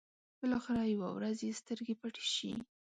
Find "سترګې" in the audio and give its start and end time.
1.61-1.93